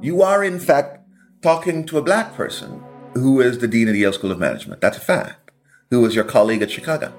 [0.00, 1.00] You are, in fact,
[1.42, 2.82] talking to a black person
[3.14, 4.80] who is the dean of the Yale School of Management.
[4.80, 5.50] That's a fact.
[5.90, 7.12] Who is your colleague at Chicago.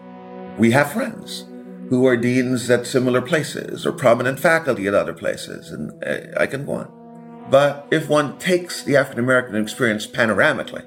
[0.58, 1.46] We have friends
[1.90, 6.48] who are deans at similar places or prominent faculty at other places, and uh, I
[6.48, 7.48] can go on.
[7.50, 10.86] But if one takes the African American experience panoramically,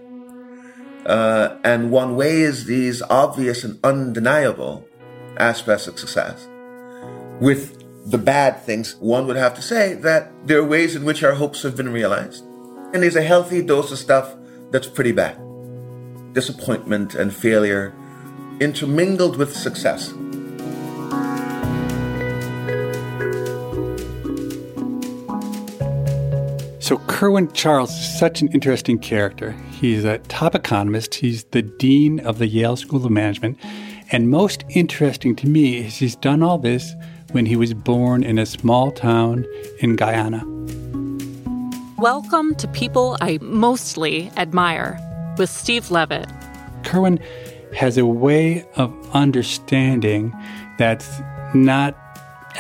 [1.07, 4.87] uh, and one weighs these obvious and undeniable
[5.39, 6.47] aspects of success
[7.41, 7.80] with
[8.11, 11.35] the bad things, one would have to say that there are ways in which our
[11.35, 12.45] hopes have been realized.
[12.93, 14.35] And there's a healthy dose of stuff
[14.73, 15.39] that's pretty bad.
[16.33, 17.95] Disappointment and failure
[18.59, 20.09] intermingled with success.
[26.81, 29.53] So, Kerwin Charles is such an interesting character.
[29.71, 33.57] He's a top economist, he's the dean of the Yale School of Management.
[34.11, 36.97] And most interesting to me is he's done all this
[37.33, 39.47] when he was born in a small town
[39.79, 40.45] in Guyana.
[41.99, 44.99] Welcome to People I Mostly Admire
[45.39, 46.29] with Steve Levitt.
[46.85, 47.21] Kerwin
[47.75, 50.35] has a way of understanding
[50.79, 51.21] that's
[51.55, 51.97] not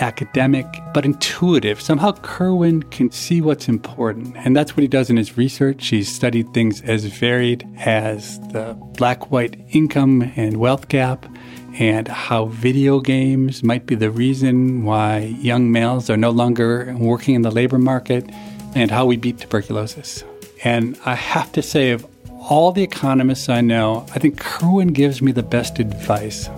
[0.01, 1.81] academic but intuitive.
[1.81, 5.89] Somehow Kerwin can see what's important, and that's what he does in his research.
[5.89, 11.27] He's studied things as varied as the black white income and wealth gap
[11.79, 17.35] and how video games might be the reason why young males are no longer working
[17.35, 18.29] in the labor market,
[18.75, 20.25] and how we beat tuberculosis.
[20.65, 25.23] And I have to say, of all the economists I know, I think Kerwin gives
[25.23, 26.49] me the best advice.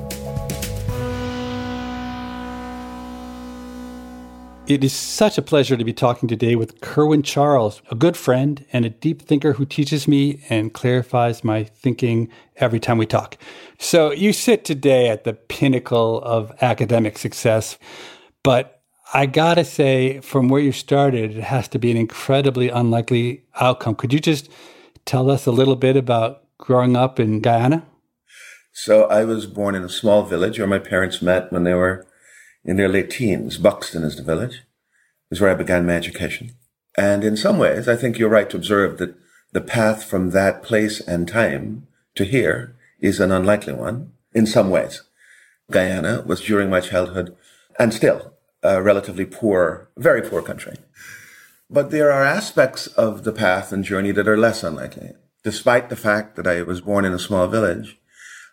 [4.68, 8.64] It is such a pleasure to be talking today with Kerwin Charles, a good friend
[8.72, 13.36] and a deep thinker who teaches me and clarifies my thinking every time we talk.
[13.80, 17.76] So, you sit today at the pinnacle of academic success,
[18.44, 23.42] but I gotta say, from where you started, it has to be an incredibly unlikely
[23.60, 23.96] outcome.
[23.96, 24.48] Could you just
[25.04, 27.84] tell us a little bit about growing up in Guyana?
[28.72, 32.06] So, I was born in a small village where my parents met when they were
[32.64, 33.58] in their late teens.
[33.58, 34.62] Buxton is the village,
[35.30, 36.52] is where I began my education.
[36.96, 39.14] And in some ways, I think you're right to observe that
[39.52, 44.70] the path from that place and time to here is an unlikely one in some
[44.70, 45.02] ways.
[45.70, 47.36] Guyana was during my childhood
[47.78, 50.76] and still a relatively poor, very poor country.
[51.68, 55.12] But there are aspects of the path and journey that are less unlikely.
[55.42, 57.98] Despite the fact that I was born in a small village,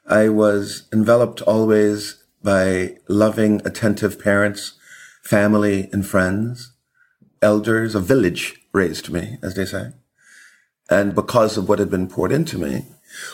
[0.07, 4.73] I was enveloped always by loving, attentive parents,
[5.23, 6.73] family and friends,
[7.41, 9.91] elders, a village raised me, as they say.
[10.89, 12.85] And because of what had been poured into me,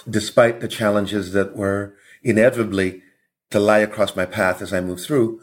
[0.09, 3.01] despite the challenges that were inevitably
[3.51, 5.39] to lie across my path as I moved through,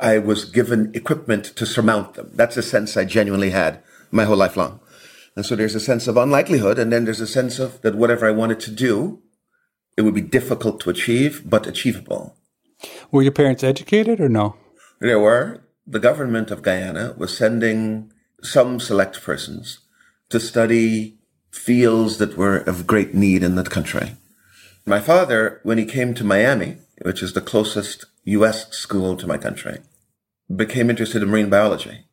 [0.00, 2.30] I was given equipment to surmount them.
[2.34, 4.80] That's a sense I genuinely had my whole life long.
[5.36, 8.26] And so there's a sense of unlikelihood, and then there's a sense of that whatever
[8.26, 9.22] I wanted to do,
[9.96, 12.36] it would be difficult to achieve, but achievable.
[13.12, 14.56] Were your parents educated or no?
[15.00, 15.62] They were.
[15.86, 18.12] The government of Guyana was sending
[18.42, 19.80] some select persons
[20.28, 21.18] to study
[21.50, 24.16] fields that were of great need in the country.
[24.86, 28.70] My father, when he came to Miami, which is the closest U.S.
[28.70, 29.80] school to my country,
[30.54, 32.04] became interested in marine biology.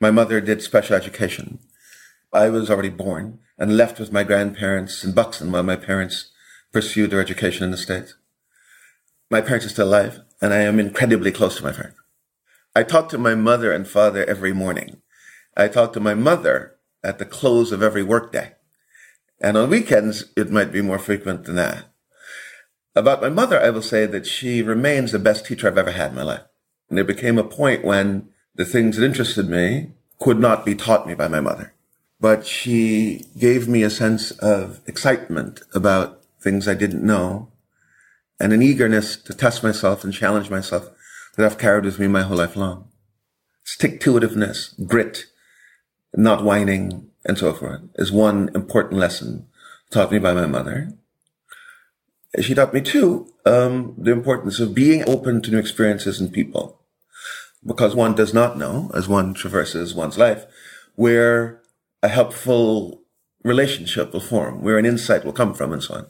[0.00, 1.60] My mother did special education.
[2.32, 6.30] I was already born and left with my grandparents in Buxton while my parents
[6.72, 8.14] pursued their education in the States.
[9.30, 11.98] My parents are still alive, and I am incredibly close to my parents.
[12.74, 15.00] I talk to my mother and father every morning.
[15.56, 18.52] I talk to my mother at the close of every workday.
[19.40, 21.84] And on weekends, it might be more frequent than that.
[22.96, 26.10] About my mother, I will say that she remains the best teacher I've ever had
[26.10, 26.44] in my life.
[26.88, 31.06] And there became a point when the things that interested me could not be taught
[31.06, 31.74] me by my mother.
[32.20, 37.48] But she gave me a sense of excitement about things I didn't know
[38.40, 40.88] and an eagerness to test myself and challenge myself
[41.36, 42.88] that I've carried with me my whole life long.
[43.64, 45.26] Stick to itiveness, grit,
[46.14, 49.46] not whining, and so forth is one important lesson
[49.90, 50.92] taught me by my mother.
[52.40, 56.80] She taught me too um, the importance of being open to new experiences and people,
[57.64, 60.44] because one does not know as one traverses one's life
[60.96, 61.62] where
[62.02, 63.02] a helpful
[63.42, 66.06] relationship will form, where an insight will come from, and so on.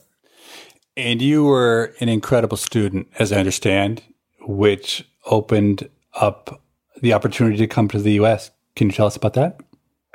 [0.96, 4.02] And you were an incredible student, as I understand,
[4.46, 6.62] which opened up
[7.00, 8.50] the opportunity to come to the U.S.
[8.76, 9.61] Can you tell us about that?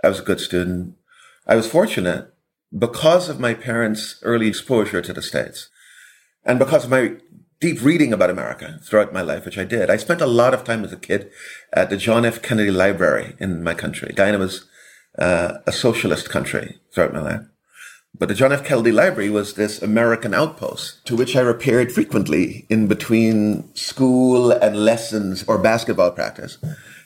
[0.04, 0.96] I was a good student.
[1.46, 2.34] I was fortunate
[2.78, 5.70] because of my parents' early exposure to the States
[6.46, 7.16] and because of my
[7.60, 9.90] deep reading about America throughout my life, which I did.
[9.90, 11.30] I spent a lot of time as a kid
[11.74, 12.42] at the John F.
[12.42, 14.14] Kennedy Library in my country.
[14.16, 14.66] Guyana was
[15.18, 17.42] uh, a socialist country throughout my life.
[18.18, 18.66] But the John F.
[18.66, 24.84] Kennedy Library was this American outpost to which I repaired frequently in between school and
[24.84, 26.58] lessons or basketball practice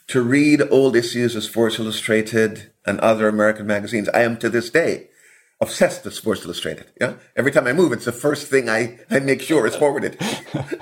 [0.08, 4.10] to read old issues of Sports Illustrated and other American magazines.
[4.10, 5.10] I am to this day
[5.62, 6.88] obsessed with Sports Illustrated.
[7.00, 7.16] Yeah.
[7.36, 10.18] Every time I move, it's the first thing I, I make sure is forwarded.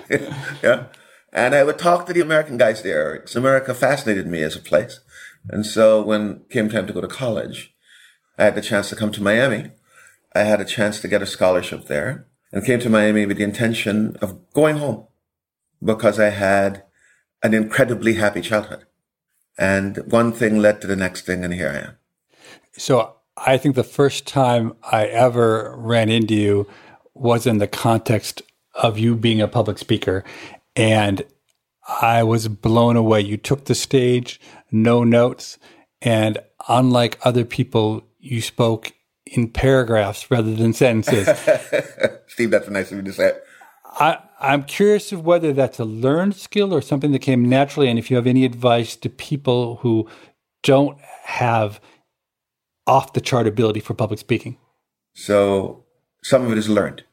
[0.63, 0.87] yeah.
[1.33, 3.23] And I would talk to the American guys there.
[3.35, 4.99] America fascinated me as a place.
[5.49, 7.73] And so when came time to go to college,
[8.37, 9.71] I had the chance to come to Miami.
[10.33, 13.43] I had a chance to get a scholarship there and came to Miami with the
[13.43, 15.07] intention of going home
[15.83, 16.83] because I had
[17.43, 18.85] an incredibly happy childhood.
[19.57, 21.97] And one thing led to the next thing, and here I am.
[22.73, 26.67] So I think the first time I ever ran into you
[27.13, 28.41] was in the context
[28.73, 30.23] of you being a public speaker.
[30.75, 31.23] And
[31.99, 33.21] I was blown away.
[33.21, 34.39] You took the stage,
[34.71, 35.57] no notes.
[36.01, 36.37] And
[36.69, 38.93] unlike other people, you spoke
[39.31, 41.27] in paragraphs rather than sentences.
[42.27, 43.33] Steve, that's a nice of you to say.
[43.85, 47.97] I, I'm curious of whether that's a learned skill or something that came naturally, and
[47.97, 50.07] if you have any advice to people who
[50.63, 51.81] don't have
[52.87, 54.57] off the chart ability for public speaking.
[55.13, 55.85] So
[56.23, 57.03] some of it is learned.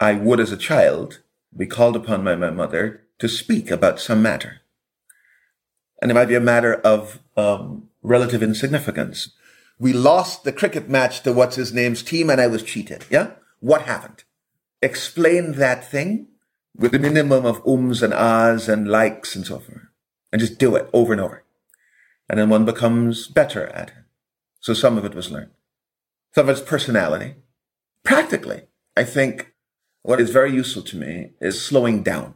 [0.00, 1.20] I would, as a child,
[1.56, 4.60] be called upon by my mother to speak about some matter.
[6.02, 9.30] And it might be a matter of um, relative insignificance.
[9.78, 13.04] We lost the cricket match to what's his name's team and I was cheated.
[13.10, 13.32] Yeah?
[13.60, 14.24] What happened?
[14.82, 16.28] explain that thing
[16.74, 19.82] with a minimum of ums and ahs and likes and so forth.
[20.32, 21.44] And just do it over and over.
[22.28, 23.94] And then one becomes better at it.
[24.60, 25.52] So some of it was learned.
[26.34, 27.36] Some of it's personality.
[28.02, 28.62] Practically,
[28.96, 29.54] I think
[30.02, 32.34] what is very useful to me is slowing down.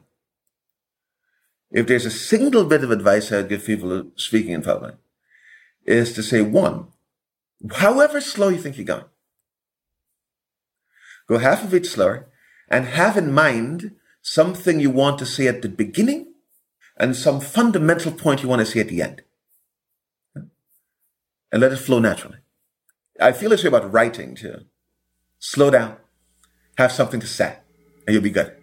[1.70, 4.94] If there's a single bit of advice I'd give people speaking in public,
[5.84, 6.88] is to say one,
[7.72, 9.04] however slow you think you're going,
[11.26, 12.28] go half of bit slower
[12.68, 16.32] and have in mind something you want to say at the beginning
[16.96, 19.22] and some fundamental point you want to say at the end.
[20.34, 22.38] And let it flow naturally.
[23.20, 24.66] I feel this way about writing too.
[25.38, 25.96] Slow down,
[26.78, 27.56] have something to say,
[28.06, 28.54] and you'll be good.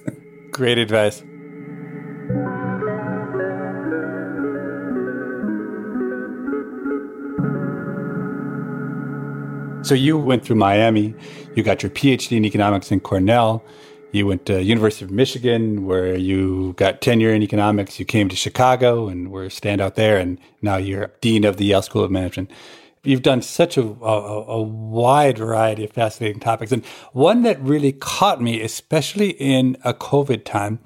[0.50, 1.22] Great advice.
[9.84, 11.14] So you went through Miami,
[11.54, 13.62] you got your PhD in economics in Cornell,
[14.12, 17.98] you went to University of Michigan where you got tenure in economics.
[17.98, 21.66] You came to Chicago and were a standout there, and now you're dean of the
[21.66, 22.50] Yale School of Management.
[23.02, 27.92] You've done such a, a, a wide variety of fascinating topics, and one that really
[27.92, 30.78] caught me, especially in a COVID time,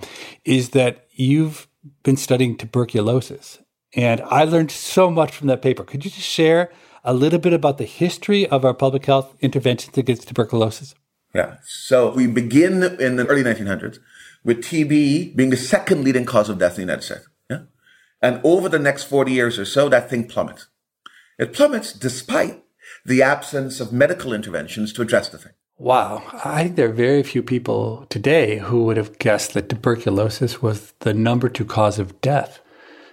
[0.45, 1.69] is that you've
[2.03, 3.61] been studying tuberculosis,
[3.95, 5.85] and I learned so much from that paper.
[5.85, 6.73] Could you just share?
[7.05, 10.95] A little bit about the history of our public health interventions against tuberculosis?
[11.35, 11.57] Yeah.
[11.65, 13.99] So we begin in the early 1900s
[14.45, 17.29] with TB being the second leading cause of death in the United States.
[17.51, 17.61] Yeah.
[18.23, 20.69] And over the next 40 years or so, that thing plummets.
[21.39, 22.65] It plummets despite
[23.05, 25.53] the absence of medical interventions to address the thing.
[25.79, 26.25] Wow.
[26.45, 30.93] I think there are very few people today who would have guessed that tuberculosis was
[31.01, 32.61] the number two cause of death.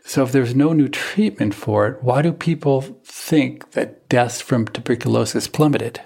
[0.08, 4.68] So if there's no new treatment for it, why do people think that deaths from
[4.68, 6.00] tuberculosis plummeted?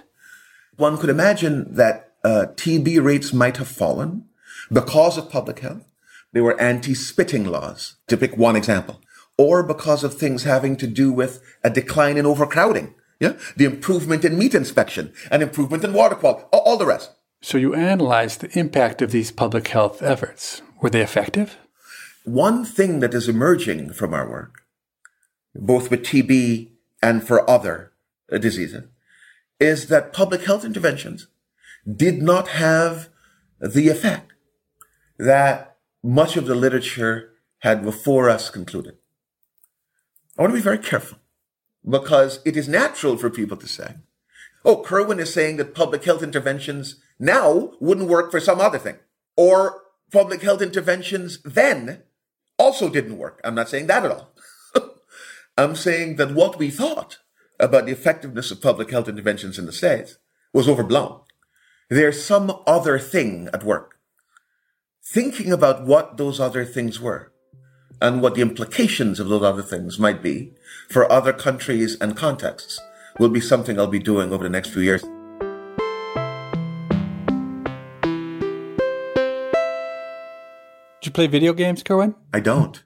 [0.78, 4.24] One could imagine that uh, TB rates might have fallen
[4.72, 5.84] because of public health.
[6.32, 9.02] There were anti-spitting laws, to pick one example,
[9.38, 12.96] or because of things having to do with a decline in overcrowding.
[13.20, 17.12] Yeah, the improvement in meat inspection, an improvement in water quality, all the rest.
[17.42, 20.62] So you analyzed the impact of these public health efforts.
[20.82, 21.58] Were they effective?
[22.26, 24.62] One thing that is emerging from our work,
[25.56, 26.72] both with TB
[27.02, 27.94] and for other
[28.32, 28.84] uh, diseases
[29.60, 31.28] is that public health interventions
[31.90, 33.10] did not have
[33.60, 34.34] the effect
[35.18, 38.98] that much of the literature had before us concluded.
[40.38, 41.18] I want to be very careful
[41.88, 43.96] because it is natural for people to say,
[44.64, 48.96] oh, Kerwin is saying that public health interventions now wouldn't work for some other thing.
[49.36, 52.04] Or public health interventions then
[52.60, 53.42] also didn't work.
[53.44, 54.34] I'm not saying that at all.
[55.58, 57.18] I'm saying that what we thought
[57.60, 60.18] about the effectiveness of public health interventions in the States
[60.54, 61.22] was overblown.
[61.90, 63.96] There's some other thing at work.
[65.04, 67.32] Thinking about what those other things were
[68.02, 70.54] and what the implications of those other things might be
[70.90, 72.80] for other countries and contexts
[73.18, 75.04] will be something I'll be doing over the next few years.
[81.10, 82.14] You play video games, Kerwin?
[82.32, 82.84] I don't.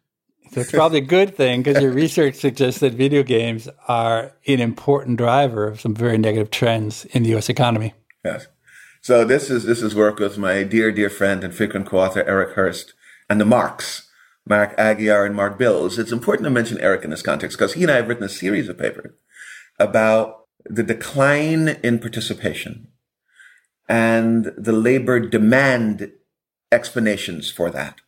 [0.53, 5.17] That's probably a good thing because your research suggests that video games are an important
[5.17, 7.49] driver of some very negative trends in the U.S.
[7.49, 7.93] economy.
[8.23, 8.47] Yes.
[9.01, 12.55] So this is this is work with my dear dear friend and frequent co-author Erik
[12.55, 12.93] Hurst
[13.29, 14.09] and the Marks,
[14.47, 15.99] Mark Aguiar and Mark Bils.
[15.99, 18.29] It's important to mention Erik in this context because he and I have written a
[18.29, 19.11] series of papers
[19.81, 22.87] about the decline in participation
[23.89, 26.13] and the labor demand
[26.71, 27.99] explanations for that.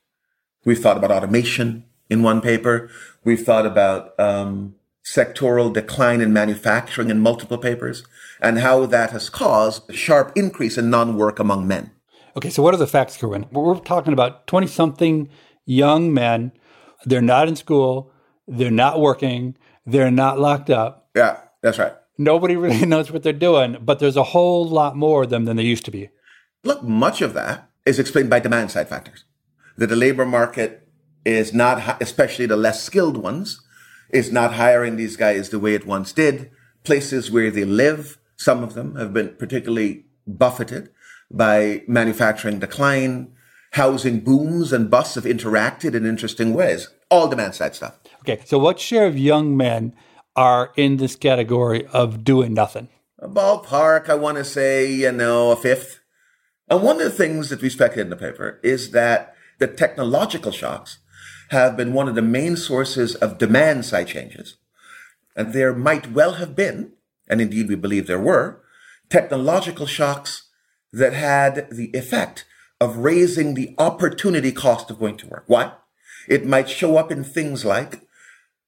[0.66, 2.90] We've thought about automation in one paper.
[3.24, 8.04] We've thought about um, sectoral decline in manufacturing in multiple papers
[8.42, 11.92] and how that has caused a sharp increase in non-work among men.
[12.36, 13.46] Okay, so what are the facts, Kerwin?
[13.52, 15.30] We're talking about 20 something
[15.66, 16.52] young men.
[17.06, 18.12] They're not in school.
[18.48, 19.56] They're not working.
[19.86, 21.10] They're not locked up.
[21.16, 21.94] Yeah, that's right.
[22.18, 25.56] Nobody really knows what they're doing, but there's a whole lot more of them than
[25.56, 26.10] there used to be.
[26.64, 29.24] Look, much of that is explained by demand side factors.
[29.78, 30.88] That the labor market
[31.26, 33.62] is not, especially the less skilled ones,
[34.10, 36.52] is not hiring these guys the way it once did.
[36.84, 40.90] Places where they live, some of them have been particularly buffeted
[41.32, 43.32] by manufacturing decline.
[43.72, 46.90] Housing booms and busts have interacted in interesting ways.
[47.10, 48.00] All demand side stuff.
[48.22, 49.94] Okay, so what share of young men
[50.36, 52.88] are in this category of doing nothing?
[53.20, 56.00] A ballpark, I want to say, you know, a fifth.
[56.70, 60.52] And one of the things that we speculate in the paper is that the technological
[60.52, 61.00] shocks
[61.50, 64.58] have been one of the main sources of demand side changes.
[65.36, 66.94] And there might well have been,
[67.28, 68.62] and indeed we believe there were,
[69.10, 70.50] technological shocks
[70.92, 72.46] that had the effect
[72.80, 75.44] of raising the opportunity cost of going to work.
[75.48, 75.74] Why?
[76.28, 78.02] It might show up in things like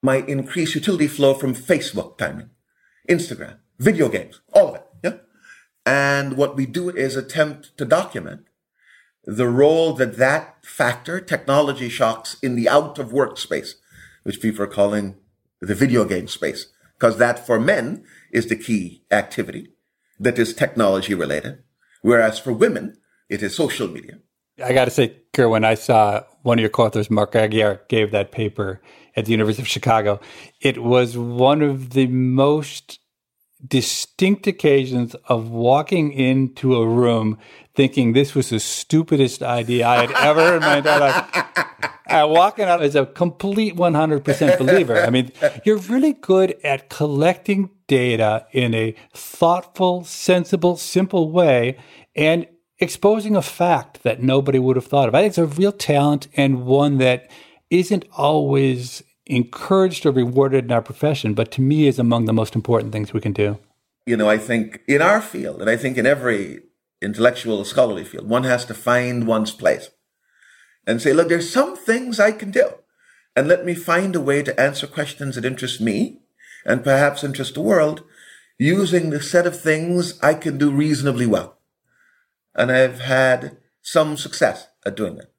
[0.02, 2.50] might increase utility flow from Facebook timing,
[3.10, 4.86] Instagram, video games, all of it.
[5.04, 5.14] Yeah.
[5.86, 8.47] And what we do is attempt to document
[9.28, 13.76] the role that that factor, technology shocks in the out of work space,
[14.24, 15.18] which people are calling
[15.60, 16.68] the video game space,
[16.98, 19.74] because that for men is the key activity
[20.18, 21.62] that is technology related.
[22.02, 22.98] Whereas for women,
[23.30, 24.20] it is social media.
[24.64, 28.12] I got to say, Kerr, when I saw one of your co-authors, Mark Aguiar, gave
[28.12, 28.82] that paper
[29.18, 30.22] at the University of Chicago,
[30.62, 33.00] it was one of the most
[33.66, 37.38] distinct occasions of walking into a room
[37.76, 41.46] thinking this was the stupidest idea I had ever in my entire life.
[42.08, 45.02] And walking out as a complete 100% believer.
[45.02, 45.32] I mean,
[45.66, 51.78] you're really good at collecting data in a thoughtful, sensible, simple way
[52.16, 52.48] and
[52.80, 55.16] exposing a fact that nobody would have thought of.
[55.16, 57.30] I think it's a real talent and one that
[57.70, 62.56] isn't always encouraged or rewarded in our profession, but to me is among the most
[62.56, 63.58] important things we can do.
[64.06, 66.62] You know, I think in our field, and I think in every
[67.02, 69.92] intellectual scholarly field, one has to find one's place
[70.86, 72.70] and say, look, there's some things I can do.
[73.36, 76.22] And let me find a way to answer questions that interest me
[76.66, 78.04] and perhaps interest the world
[78.58, 81.60] using the set of things I can do reasonably well.
[82.56, 85.32] And I've had some success at doing that.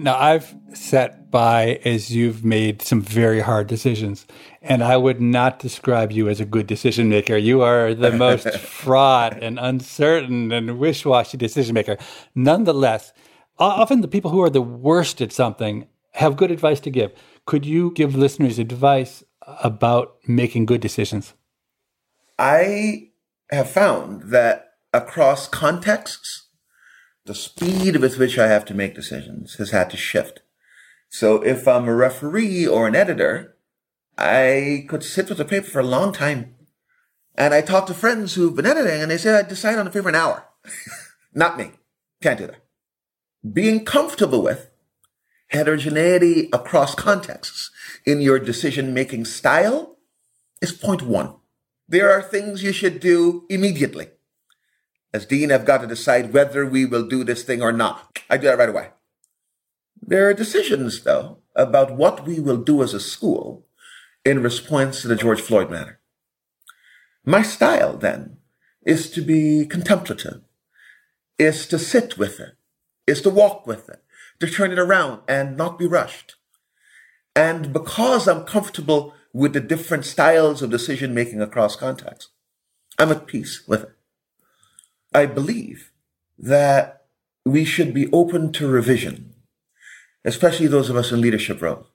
[0.00, 4.26] Now, I've sat by as you've made some very hard decisions,
[4.62, 7.36] and I would not describe you as a good decision maker.
[7.36, 11.98] You are the most fraught and uncertain and wish washy decision maker.
[12.34, 13.12] Nonetheless,
[13.58, 17.12] often the people who are the worst at something have good advice to give.
[17.44, 19.22] Could you give listeners advice
[19.62, 21.34] about making good decisions?
[22.38, 23.10] I
[23.50, 26.48] have found that across contexts,
[27.26, 30.40] the speed with which I have to make decisions has had to shift.
[31.08, 33.56] So if I'm a referee or an editor,
[34.18, 36.54] I could sit with a paper for a long time.
[37.36, 39.90] And I talk to friends who've been editing and they say I decide on a
[39.90, 40.46] paper an hour.
[41.34, 41.72] Not me.
[42.22, 42.62] Can't do that.
[43.52, 44.70] being comfortable with
[45.48, 47.70] heterogeneity across contexts
[48.04, 49.96] in your decision making style
[50.60, 51.34] is point one.
[51.88, 54.08] There are things you should do immediately.
[55.12, 58.20] As dean, I've got to decide whether we will do this thing or not.
[58.28, 58.90] I do that right away.
[60.00, 63.66] There are decisions, though, about what we will do as a school
[64.24, 66.00] in response to the George Floyd matter.
[67.24, 68.38] My style, then,
[68.86, 70.42] is to be contemplative,
[71.38, 72.56] is to sit with it,
[73.06, 74.02] is to walk with it,
[74.38, 76.36] to turn it around and not be rushed.
[77.34, 82.30] And because I'm comfortable with the different styles of decision making across contexts,
[82.98, 83.96] I'm at peace with it.
[85.12, 85.90] I believe
[86.38, 87.04] that
[87.44, 89.34] we should be open to revision,
[90.24, 91.86] especially those of us in leadership roles.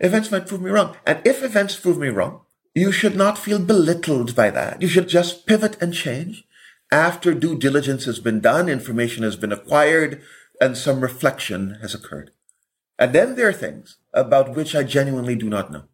[0.00, 0.96] Events might prove me wrong.
[1.06, 2.42] And if events prove me wrong,
[2.74, 4.82] you should not feel belittled by that.
[4.82, 6.44] You should just pivot and change
[6.92, 10.22] after due diligence has been done, information has been acquired,
[10.60, 12.30] and some reflection has occurred.
[12.98, 15.84] And then there are things about which I genuinely do not know.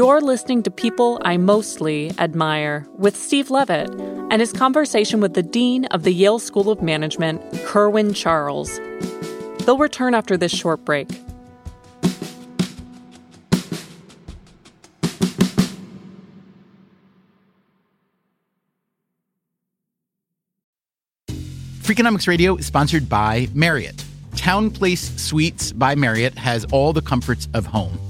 [0.00, 3.90] You're listening to People I Mostly Admire with Steve Levitt
[4.30, 8.80] and his conversation with the Dean of the Yale School of Management, Kerwin Charles.
[9.66, 11.06] They'll return after this short break.
[21.82, 24.02] Freakonomics Radio is sponsored by Marriott.
[24.32, 28.09] TownePlace Suites by Marriott has all the comforts of home.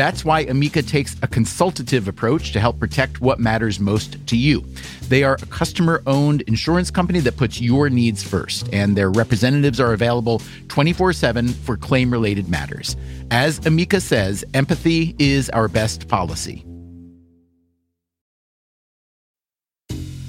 [0.00, 4.64] That's why Amica takes a consultative approach to help protect what matters most to you.
[5.10, 9.78] They are a customer owned insurance company that puts your needs first, and their representatives
[9.78, 12.96] are available 24 7 for claim related matters.
[13.30, 16.64] As Amica says, empathy is our best policy.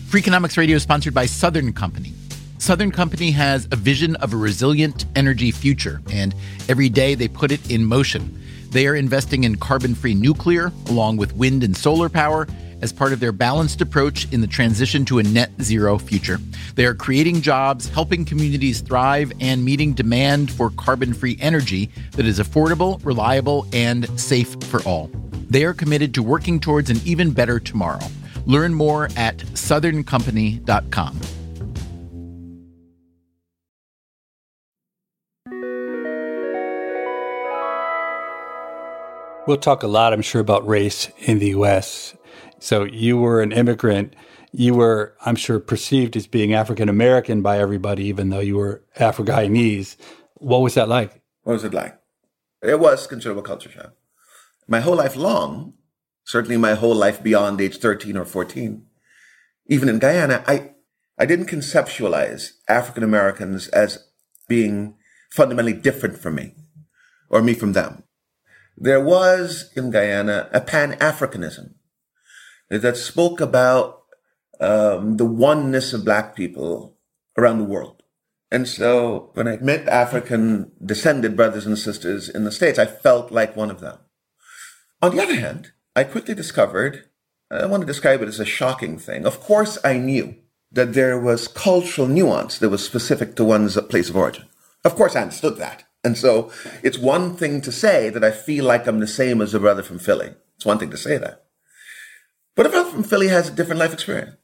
[0.10, 2.12] Freakonomics Radio is sponsored by Southern Company.
[2.58, 6.36] Southern Company has a vision of a resilient energy future, and
[6.68, 8.38] every day they put it in motion.
[8.72, 12.48] They are investing in carbon free nuclear, along with wind and solar power,
[12.82, 16.40] as part of their balanced approach in the transition to a net zero future.
[16.76, 22.26] They are creating jobs, helping communities thrive, and meeting demand for carbon free energy that
[22.26, 25.12] is affordable, reliable, and safe for all.
[25.50, 28.08] They are committed to working towards an even better tomorrow.
[28.46, 31.20] Learn more at southerncompany.com.
[39.52, 42.16] We'll talk a lot, I'm sure, about race in the U.S.
[42.60, 44.16] So you were an immigrant.
[44.54, 48.82] You were, I'm sure, perceived as being African American by everybody, even though you were
[48.98, 49.98] Afro Guyanese.
[50.36, 51.22] What was that like?
[51.44, 52.00] What was it like?
[52.62, 53.92] It was considerable culture shock.
[54.70, 55.74] My whole life long,
[56.24, 58.86] certainly my whole life beyond age 13 or 14,
[59.68, 60.76] even in Guyana, I,
[61.20, 64.08] I didn't conceptualize African Americans as
[64.48, 64.96] being
[65.30, 66.54] fundamentally different from me
[67.30, 68.06] or me from them.
[68.78, 71.74] There was in Guyana a Pan Africanism
[72.70, 74.04] that spoke about
[74.60, 76.98] um, the oneness of Black people
[77.38, 78.04] around the world.
[78.52, 83.32] And so when I met African descended brothers and sisters in the States, I felt
[83.32, 83.98] like one of them.
[85.02, 87.06] On the other hand, I quickly discovered,
[87.50, 89.26] I want to describe it as a shocking thing.
[89.26, 90.36] Of course, I knew
[90.72, 94.46] that there was cultural nuance that was specific to one's place of origin.
[94.84, 95.84] Of course, I understood that.
[96.04, 96.52] And so
[96.84, 99.84] it's one thing to say that I feel like I'm the same as a brother
[99.84, 100.34] from Philly.
[100.56, 101.46] It's one thing to say that.
[102.56, 104.36] But a brother from Philly has a different life experience.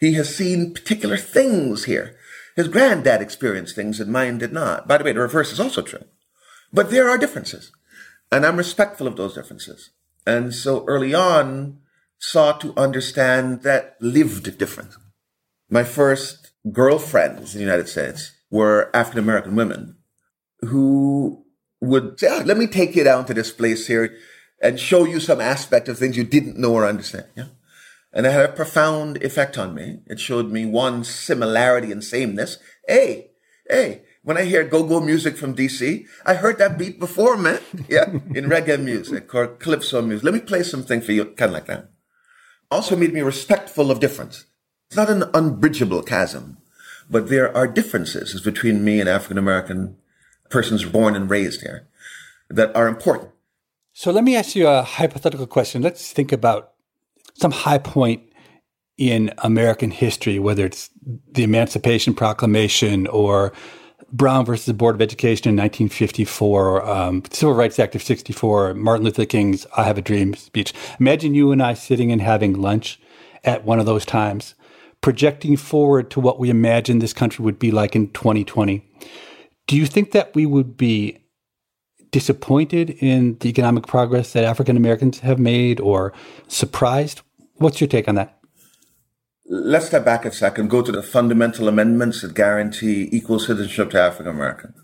[0.00, 2.16] He has seen particular things here.
[2.54, 4.88] His granddad experienced things that mine did not.
[4.88, 6.04] By the way, the reverse is also true.
[6.72, 7.72] But there are differences.
[8.32, 9.90] And I'm respectful of those differences.
[10.26, 11.78] And so early on,
[12.18, 14.96] sought to understand that lived difference.
[15.70, 19.96] My first girlfriends in the United States were African American women
[20.60, 21.44] who
[21.80, 24.16] would say, oh, let me take you down to this place here
[24.62, 27.26] and show you some aspect of things you didn't know or understand.
[27.36, 27.46] Yeah.
[28.12, 30.00] And it had a profound effect on me.
[30.06, 32.58] It showed me one similarity and sameness.
[32.88, 33.32] Hey,
[33.68, 37.60] hey, when I hear go-go music from DC, I heard that beat before, man.
[37.88, 40.24] Yeah, in reggae music or calypso music.
[40.24, 41.90] Let me play something for you, kind of like that.
[42.70, 44.46] Also made me respectful of difference.
[44.88, 46.58] It's not an unbridgeable chasm,
[47.10, 49.96] but there are differences between me and African American
[50.50, 51.88] persons born and raised here
[52.48, 53.30] that are important.
[53.92, 55.82] So let me ask you a hypothetical question.
[55.82, 56.72] Let's think about
[57.34, 58.22] some high point
[58.98, 60.90] in American history, whether it's
[61.32, 63.52] the Emancipation Proclamation or
[64.12, 69.04] Brown versus the Board of Education in 1954, um, Civil Rights Act of 64, Martin
[69.04, 70.72] Luther King's I Have a Dream speech.
[71.00, 73.00] Imagine you and I sitting and having lunch
[73.44, 74.54] at one of those times,
[75.00, 78.84] projecting forward to what we imagine this country would be like in 2020.
[79.66, 81.18] Do you think that we would be
[82.12, 86.12] disappointed in the economic progress that African Americans have made or
[86.46, 87.22] surprised?
[87.56, 88.38] What's your take on that?
[89.48, 94.00] Let's step back a second, go to the fundamental amendments that guarantee equal citizenship to
[94.00, 94.76] African Americans.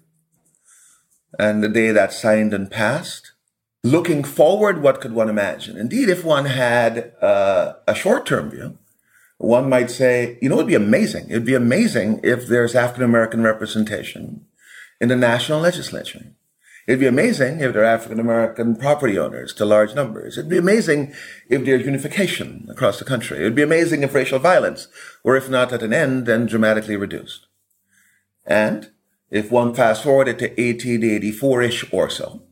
[1.38, 3.32] And the day that signed and passed,
[3.82, 5.76] looking forward, what could one imagine?
[5.76, 8.78] Indeed, if one had uh, a short term view,
[9.38, 11.30] one might say, you know, it'd be amazing.
[11.30, 14.46] It'd be amazing if there's African American representation
[15.02, 16.32] in the national legislature.
[16.86, 20.38] It'd be amazing if there are African American property owners to large numbers.
[20.38, 21.12] It'd be amazing
[21.50, 23.38] if there's unification across the country.
[23.38, 24.86] It'd be amazing if racial violence
[25.24, 27.46] were, if not at an end, then dramatically reduced.
[28.46, 28.92] And
[29.28, 32.42] if one fast forwarded to 1884-ish or so,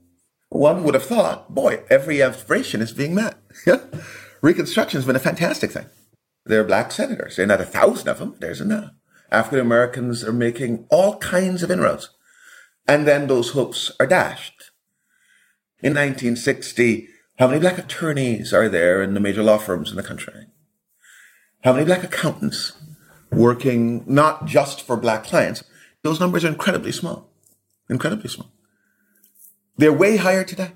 [0.49, 3.39] one would have thought, boy, every aspiration is being met.
[4.43, 5.87] Reconstruction has been a fantastic thing.
[6.45, 7.37] There are black senators.
[7.37, 8.35] There are not a thousand of them.
[8.41, 8.91] There's enough.
[9.31, 12.11] African Americans are making all kinds of inroads
[12.91, 14.73] and then those hopes are dashed.
[15.79, 17.07] In 1960,
[17.39, 20.47] how many black attorneys are there in the major law firms in the country?
[21.63, 22.73] How many black accountants
[23.31, 25.63] working not just for black clients?
[26.03, 27.31] Those numbers are incredibly small.
[27.89, 28.51] Incredibly small.
[29.77, 30.73] They're way higher today.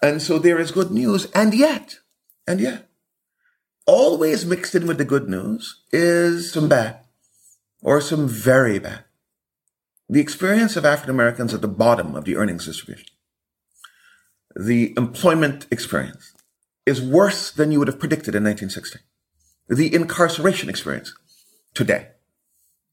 [0.00, 1.26] And so there is good news.
[1.32, 1.98] And yet,
[2.46, 2.88] and yet,
[3.84, 7.00] always mixed in with the good news is some bad
[7.82, 9.04] or some very bad
[10.08, 13.06] the experience of African Americans at the bottom of the earnings distribution,
[14.54, 16.32] the employment experience,
[16.86, 18.98] is worse than you would have predicted in 1960.
[19.68, 21.14] The incarceration experience
[21.72, 22.08] today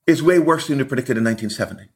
[0.07, 1.89] is way worse than you predicted in 1970.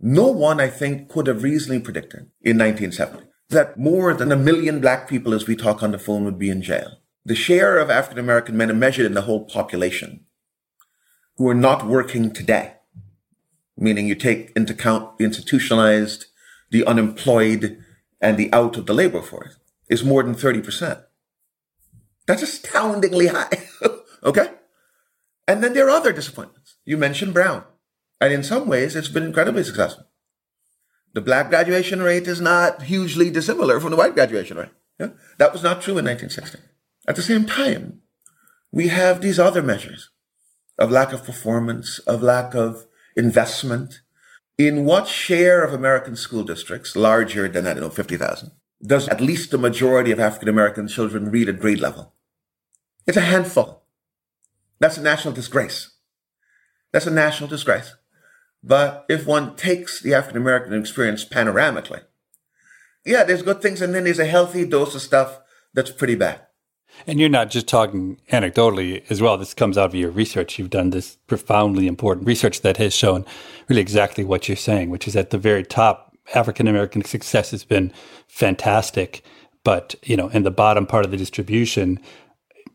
[0.00, 4.80] No one, I think, could have reasonably predicted in 1970 that more than a million
[4.80, 6.98] black people as we talk on the phone would be in jail.
[7.24, 10.24] The share of African American men measured in the whole population
[11.36, 12.74] who are not working today
[13.80, 16.26] meaning you take into account the institutionalized,
[16.70, 17.82] the unemployed,
[18.20, 19.56] and the out of the labor force,
[19.88, 21.02] is more than 30%.
[22.26, 23.68] That's astoundingly high.
[24.22, 24.50] okay?
[25.48, 26.76] And then there are other disappointments.
[26.84, 27.64] You mentioned Brown.
[28.20, 30.06] And in some ways, it's been incredibly successful.
[31.14, 34.68] The black graduation rate is not hugely dissimilar from the white graduation rate.
[34.98, 35.08] Yeah?
[35.38, 36.58] That was not true in 1960.
[37.08, 38.02] At the same time,
[38.70, 40.10] we have these other measures
[40.78, 42.86] of lack of performance, of lack of
[43.20, 44.00] investment
[44.58, 48.50] in what share of American school districts, larger than, I don't know, 50,000,
[48.84, 52.14] does at least the majority of African American children read at grade level?
[53.06, 53.84] It's a handful.
[54.80, 55.90] That's a national disgrace.
[56.92, 57.94] That's a national disgrace.
[58.62, 62.02] But if one takes the African American experience panoramically,
[63.04, 65.40] yeah, there's good things, and then there's a healthy dose of stuff
[65.72, 66.40] that's pretty bad.
[67.06, 69.36] And you're not just talking anecdotally as well.
[69.36, 70.58] This comes out of your research.
[70.58, 73.24] You've done this profoundly important research that has shown
[73.68, 77.64] really exactly what you're saying, which is at the very top, African American success has
[77.64, 77.92] been
[78.28, 79.22] fantastic.
[79.64, 82.00] But, you know, in the bottom part of the distribution,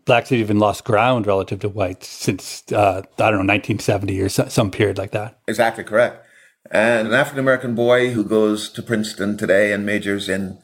[0.05, 4.29] blacks have even lost ground relative to whites since, uh, I don't know, 1970 or
[4.29, 5.39] so, some period like that.
[5.47, 6.25] Exactly correct.
[6.71, 10.59] And an African American boy who goes to Princeton today and majors in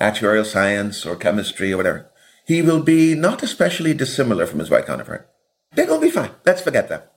[0.00, 2.11] actuarial science or chemistry or whatever
[2.46, 5.28] he will be not especially dissimilar from his white counterpart.
[5.74, 6.30] They're going to be fine.
[6.44, 7.12] Let's forget that.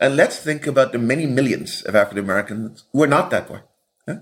[0.00, 3.60] And let's think about the many millions of African Americans who are not that way.
[4.08, 4.18] Yeah?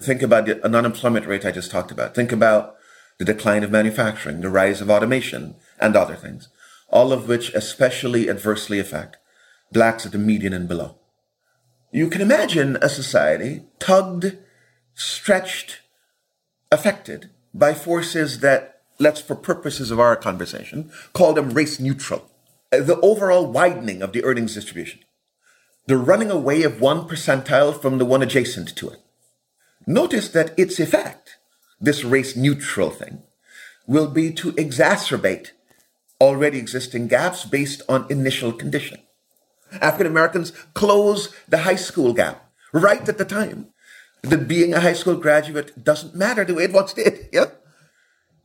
[0.00, 2.14] Think about the unemployment rate I just talked about.
[2.14, 2.76] Think about
[3.18, 6.48] the decline of manufacturing, the rise of automation, and other things,
[6.88, 9.18] all of which especially adversely affect
[9.72, 10.96] blacks at the median and below.
[11.92, 14.38] You can imagine a society tugged,
[14.94, 15.80] stretched,
[16.70, 22.30] affected by forces that let's, for purposes of our conversation, call them race neutral.
[22.72, 25.00] Uh, the overall widening of the earnings distribution.
[25.86, 29.00] The running away of one percentile from the one adjacent to it.
[29.86, 31.38] Notice that its effect,
[31.80, 33.22] this race neutral thing,
[33.86, 35.48] will be to exacerbate
[36.20, 39.00] already existing gaps based on initial condition.
[39.80, 43.68] African Americans close the high school gap right at the time
[44.22, 47.28] that being a high school graduate doesn't matter the way it once did.
[47.32, 47.46] Yeah?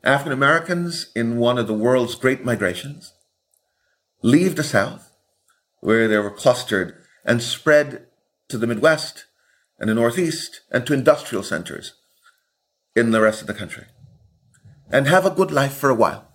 [0.06, 3.14] African Americans in one of the world's great migrations
[4.22, 5.12] leave the South,
[5.82, 8.06] where they were clustered and spread
[8.50, 9.26] to the Midwest
[9.80, 11.94] and the Northeast and to industrial centers
[12.96, 13.86] in the rest of the country
[14.92, 16.28] and have a good life for a while.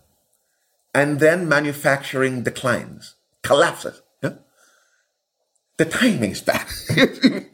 [0.92, 4.02] And then manufacturing declines, collapses.
[5.80, 6.66] The timing's bad.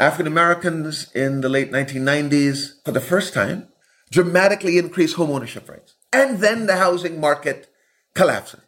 [0.00, 3.68] African Americans in the late 1990s, for the first time,
[4.10, 5.94] dramatically increase home ownership rates.
[6.12, 7.68] And then the housing market
[8.14, 8.60] collapses.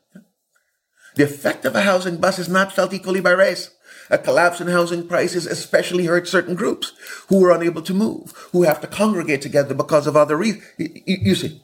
[1.16, 3.70] The effect of a housing bust is not felt equally by race.
[4.10, 6.92] A collapse in housing prices especially hurt certain groups
[7.28, 10.64] who are unable to move, who have to congregate together because of other reasons.
[10.78, 11.62] You see.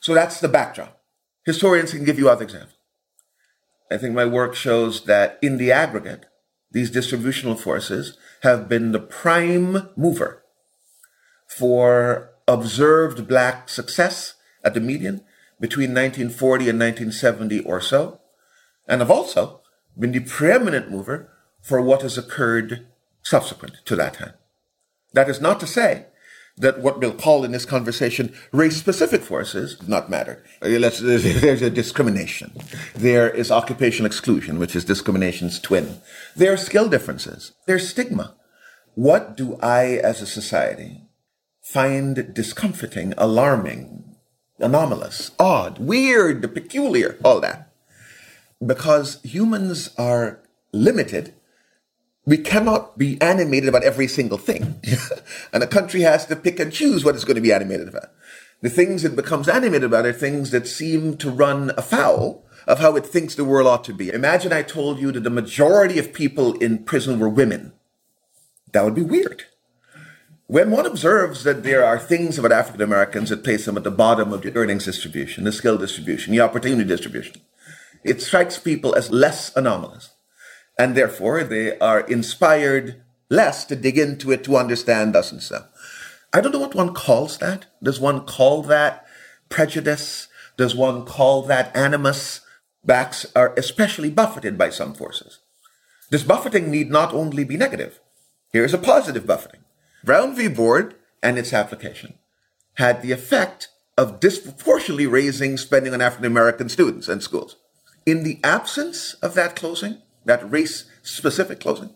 [0.00, 1.00] So that's the backdrop.
[1.44, 2.74] Historians can give you other examples.
[3.90, 6.26] I think my work shows that in the aggregate,
[6.70, 10.44] these distributional forces have been the prime mover
[11.46, 14.34] for observed black success
[14.64, 15.22] at the median
[15.60, 18.20] between 1940 and 1970 or so,
[18.88, 19.60] and have also
[19.98, 21.30] been the preeminent mover
[21.62, 22.86] for what has occurred
[23.22, 24.32] subsequent to that time.
[25.12, 26.06] That is not to say
[26.56, 30.42] that what we'll call in this conversation race specific forces not matter.
[30.60, 32.52] There's a discrimination.
[32.94, 36.00] There is occupational exclusion, which is discrimination's twin.
[36.36, 37.52] There are skill differences.
[37.66, 38.34] There's stigma.
[38.94, 41.02] What do I as a society
[41.72, 44.16] find discomforting, alarming,
[44.58, 47.70] anomalous, odd, weird, peculiar, all that?
[48.64, 50.40] Because humans are
[50.72, 51.34] limited
[52.30, 54.80] we cannot be animated about every single thing.
[55.52, 58.10] and a country has to pick and choose what it's going to be animated about.
[58.60, 62.94] The things it becomes animated about are things that seem to run afoul of how
[62.94, 64.10] it thinks the world ought to be.
[64.10, 67.72] Imagine I told you that the majority of people in prison were women.
[68.72, 69.46] That would be weird.
[70.50, 73.90] When one observes that there are things about African Americans that place them at the
[73.92, 77.36] bottom of the earnings distribution, the skill distribution, the opportunity distribution,
[78.02, 80.10] it strikes people as less anomalous
[80.76, 85.66] and therefore they are inspired less to dig into it to understand us and so.
[86.32, 87.66] I don't know what one calls that.
[87.80, 89.06] Does one call that
[89.50, 90.26] prejudice?
[90.56, 92.40] Does one call that animus?
[92.84, 95.38] Backs are especially buffeted by some forces.
[96.10, 98.00] This buffeting need not only be negative.
[98.52, 99.60] Here's a positive buffeting.
[100.02, 100.48] Brown v.
[100.48, 102.14] Board and its application
[102.74, 107.56] had the effect of disproportionately raising spending on African American students and schools.
[108.06, 111.90] In the absence of that closing, that race specific closing,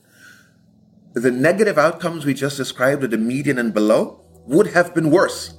[1.14, 5.54] the negative outcomes we just described at the median and below would have been worse.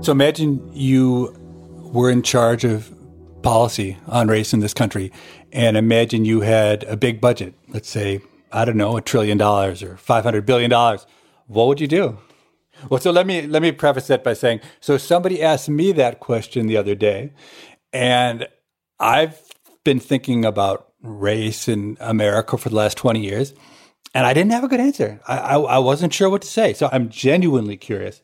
[0.00, 1.34] So imagine you
[1.92, 2.92] were in charge of
[3.42, 5.12] policy on race in this country,
[5.52, 8.20] and imagine you had a big budget, let's say,
[8.52, 10.70] I don't know, a trillion dollars or $500 billion.
[11.46, 12.18] What would you do?
[12.88, 16.20] Well, so let me let me preface that by saying, so somebody asked me that
[16.20, 17.32] question the other day,
[17.92, 18.46] and
[19.00, 19.40] I've
[19.84, 23.52] been thinking about race in America for the last twenty years,
[24.14, 25.20] and I didn't have a good answer.
[25.26, 28.22] I, I, I wasn't sure what to say, so I'm genuinely curious.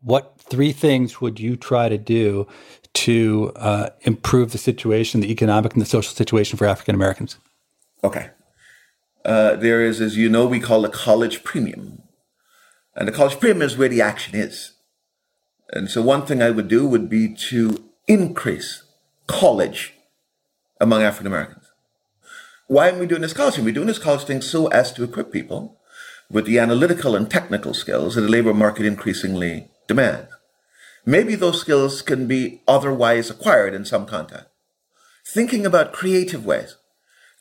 [0.00, 2.46] What three things would you try to do
[2.92, 7.38] to uh, improve the situation, the economic and the social situation for African Americans?
[8.02, 8.30] Okay.
[9.24, 12.02] Uh, there is, as you know, we call a college premium.
[12.96, 14.72] And the college premium is where the action is.
[15.72, 18.82] And so one thing I would do would be to increase
[19.28, 19.94] college
[20.80, 21.64] among African Americans.
[22.66, 23.58] Why are we doing this college?
[23.58, 25.80] We're doing this college thing so as to equip people
[26.30, 30.29] with the analytical and technical skills that the labor market increasingly demands.
[31.06, 34.46] Maybe those skills can be otherwise acquired in some context.
[35.26, 36.76] Thinking about creative ways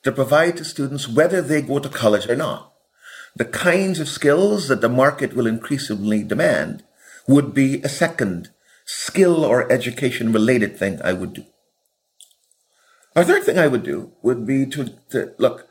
[0.04, 2.70] to provide to students whether they go to college or not
[3.36, 6.84] the kinds of skills that the market will increasingly demand
[7.28, 8.50] would be a second
[8.86, 11.46] skill or education related thing I would do.
[13.16, 15.68] A third thing I would do would be to, to look,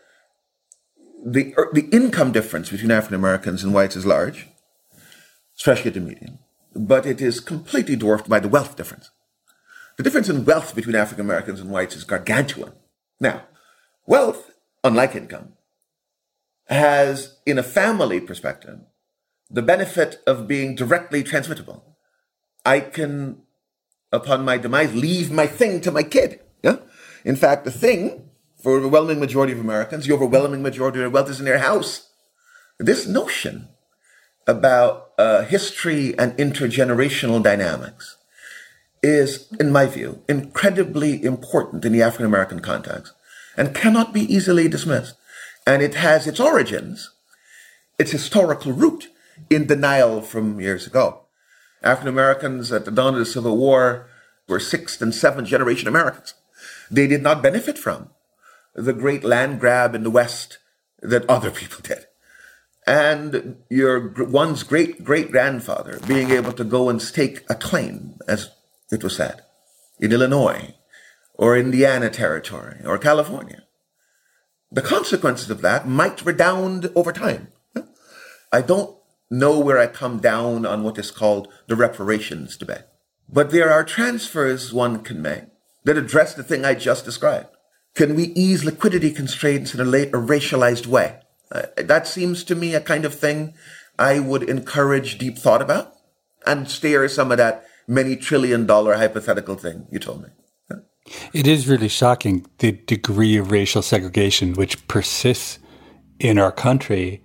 [1.24, 4.46] the, er, the income difference between African Americans and whites is large,
[5.57, 6.38] especially at the median,
[6.79, 9.11] but it is completely dwarfed by the wealth difference.
[9.97, 12.73] The difference in wealth between African Americans and whites is gargantuan.
[13.21, 13.43] Now,
[14.07, 14.53] wealth,
[14.85, 15.55] unlike income,
[16.67, 18.79] has, in a family perspective,
[19.51, 21.97] the benefit of being directly transmittable.
[22.64, 23.43] I can,
[24.12, 26.41] upon my demise, leave my thing to my kid.
[26.62, 26.77] Yeah?
[27.25, 28.31] In fact, the thing,
[28.62, 31.59] for the overwhelming majority of Americans, the overwhelming majority of their wealth is in their
[31.59, 32.11] house.
[32.79, 33.69] this notion
[34.49, 38.17] about uh, history and intergenerational dynamics
[39.03, 43.13] is, in my view, incredibly important in the African American context
[43.57, 45.15] and cannot be easily dismissed.
[45.67, 47.11] And it has its origins,
[47.99, 49.09] its historical root
[49.51, 51.27] in denial from years ago.
[51.83, 54.09] African Americans at the dawn of the Civil War
[54.49, 56.35] were sixth and seventh generation Americans.
[56.91, 58.11] They did not benefit from
[58.75, 60.59] the great land grab in the West
[61.03, 62.08] that other people did.
[62.88, 68.51] And your one's great great grandfather being able to go and stake a claim, as
[68.90, 69.42] it was said,
[70.01, 70.74] in Illinois
[71.35, 73.64] or Indiana territory or California.
[74.72, 77.48] The consequences of that might redound over time.
[78.51, 78.96] I don't
[79.31, 82.87] know where I come down on what is called the reparations debate.
[83.29, 85.44] But there are transfers one can make
[85.85, 87.55] that address the thing I just described.
[87.94, 91.20] Can we ease liquidity constraints in a, la- a racialized way?
[91.51, 93.55] Uh, that seems to me a kind of thing
[93.99, 95.93] I would encourage deep thought about
[96.47, 100.29] and steer some of that many trillion dollar hypothetical thing you told me.
[101.33, 105.59] It is really shocking the degree of racial segregation which persists
[106.19, 107.23] in our country,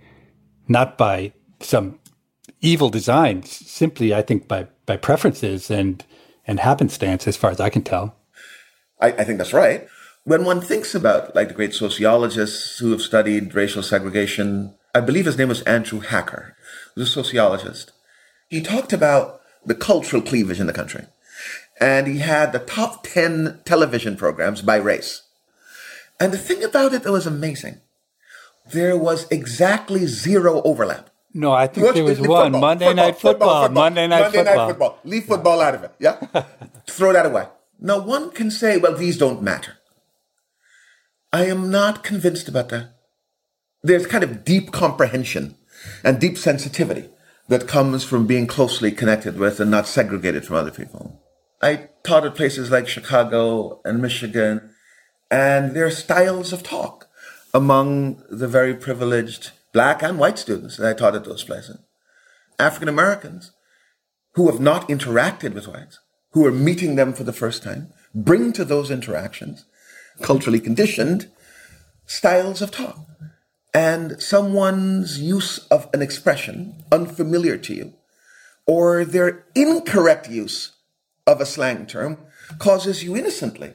[0.68, 2.00] not by some
[2.62, 6.04] evil design, simply, I think, by, by preferences and,
[6.48, 8.16] and happenstance, as far as I can tell.
[9.02, 9.88] I, I think that's right.
[10.26, 15.26] When one thinks about like the great sociologists who have studied racial segregation, I believe
[15.26, 16.56] his name was Andrew Hacker,
[16.96, 17.92] who's a sociologist.
[18.48, 21.06] He talked about the cultural cleavage in the country.
[21.80, 25.24] And he had the top 10 television programs by race.
[26.20, 27.82] And the thing about it that was amazing,
[28.72, 31.10] there was exactly zero overlap.
[31.34, 33.64] No, I think there was one football, Monday football, Night Football.
[33.64, 34.56] football Monday Night Monday Football.
[34.56, 35.00] Night Football.
[35.04, 35.92] Leave football out of it.
[36.00, 36.44] Yeah,
[36.88, 37.48] throw that away.
[37.80, 39.78] Now one can say, well, these don't matter.
[41.34, 42.94] I am not convinced about that.
[43.82, 45.56] There's kind of deep comprehension
[46.04, 47.10] and deep sensitivity
[47.48, 51.24] that comes from being closely connected with and not segregated from other people.
[51.60, 54.70] I taught at places like Chicago and Michigan,
[55.32, 57.10] and there are styles of talk
[57.52, 61.80] among the very privileged black and white students that I taught at those places.
[62.60, 63.54] African Americans
[64.36, 66.00] who have not interacted with whites,
[66.34, 69.66] who are meeting them for the first time, bring to those interactions
[70.22, 71.30] culturally conditioned
[72.06, 73.00] styles of talk.
[73.74, 77.94] And someone's use of an expression unfamiliar to you,
[78.68, 80.74] or their incorrect use
[81.26, 82.20] of a slang term,
[82.60, 83.74] causes you innocently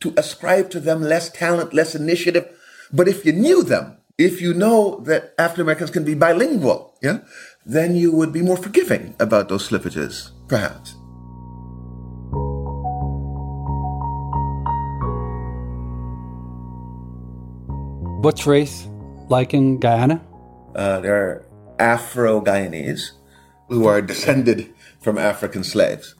[0.00, 2.48] to ascribe to them less talent, less initiative.
[2.90, 7.18] But if you knew them, if you know that African Americans can be bilingual, yeah,
[7.66, 10.94] then you would be more forgiving about those slippages, perhaps.
[18.24, 18.88] What's race
[19.28, 20.24] like in Guyana?
[20.74, 21.46] Uh, there are
[21.78, 23.10] Afro Guyanese
[23.68, 26.14] who are descended from African slaves.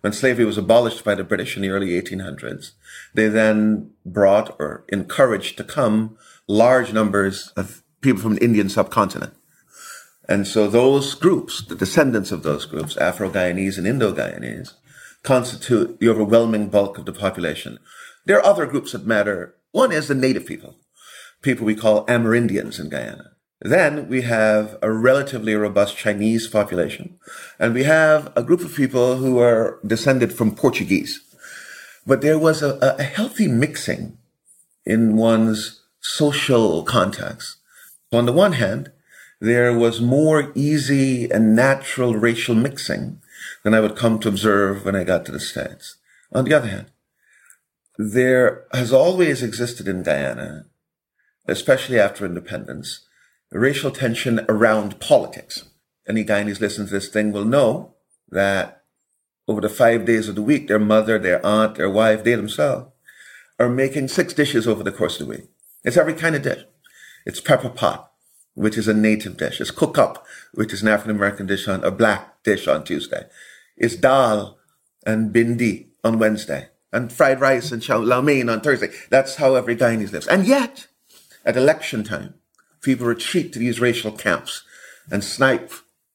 [0.00, 2.70] When slavery was abolished by the British in the early 1800s,
[3.14, 6.16] they then brought or encouraged to come
[6.46, 9.34] large numbers of people from the Indian subcontinent.
[10.28, 14.74] And so those groups, the descendants of those groups, Afro-Guyanese and Indo-Guyanese,
[15.24, 17.80] constitute the overwhelming bulk of the population.
[18.24, 19.56] There are other groups that matter.
[19.72, 20.76] One is the native people,
[21.44, 23.30] people we call Amerindians in Guyana.
[23.60, 27.18] Then we have a relatively robust Chinese population,
[27.58, 31.20] and we have a group of people who are descended from Portuguese.
[32.06, 34.18] But there was a, a healthy mixing
[34.84, 37.56] in one's social context.
[38.10, 38.92] So on the one hand,
[39.40, 43.20] there was more easy and natural racial mixing
[43.62, 45.96] than I would come to observe when I got to the States.
[46.32, 46.86] On the other hand,
[47.96, 50.66] there has always existed in Guyana,
[51.46, 53.06] especially after independence,
[53.52, 55.64] racial tension around politics.
[56.08, 57.94] Any Guyanese listening to this thing will know
[58.30, 58.82] that
[59.46, 62.90] over the five days of the week, their mother, their aunt, their wife, they themselves
[63.58, 65.48] are making six dishes over the course of the week.
[65.84, 66.64] It's every kind of dish.
[67.24, 68.10] It's pepper pot,
[68.54, 69.60] which is a native dish.
[69.60, 73.26] It's cook up, which is an African American dish on a black dish on Tuesday.
[73.76, 74.58] It's dal
[75.06, 78.90] and bindi on Wednesday and fried rice and chow mein on Thursday.
[79.10, 80.26] That's how every Guyanese lives.
[80.26, 80.86] And yet,
[81.44, 82.34] at election time,
[82.80, 84.64] people retreat to these racial camps
[85.10, 85.72] and snipe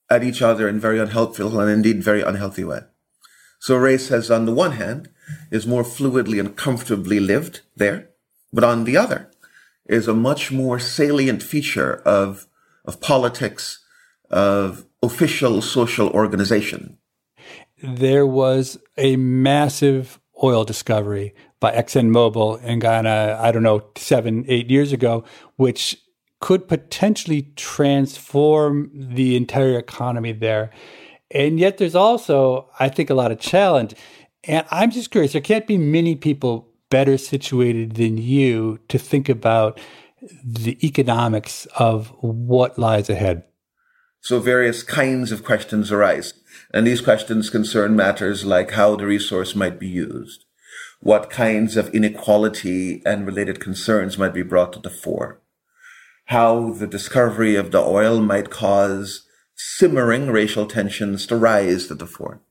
[0.10, 2.82] at each other in very unhelpful and indeed very unhealthy way.
[3.60, 5.10] So race has, on the one hand,
[5.52, 8.10] is more fluidly and comfortably lived there,
[8.52, 9.30] but on the other,
[9.86, 12.48] is a much more salient feature of,
[12.86, 13.84] of politics,
[14.30, 16.98] of official social organization.
[17.84, 24.70] There was a massive oil discovery by ExxonMobil in Guyana, I don't know, seven, eight
[24.70, 25.24] years ago,
[25.58, 25.98] which
[26.40, 30.72] could potentially transform the entire economy there.
[31.32, 33.94] And yet there's also, I think, a lot of challenge.
[34.46, 39.30] And I'm just curious, there can't be many people better situated than you to think
[39.30, 39.80] about
[40.44, 43.44] the economics of what lies ahead.
[44.22, 46.34] So various kinds of questions arise.
[46.74, 50.46] And these questions concern matters like how the resource might be used,
[51.00, 55.40] what kinds of inequality and related concerns might be brought to the fore,
[56.26, 62.08] how the discovery of the oil might cause simmering racial tensions to rise to the
[62.08, 62.42] fore.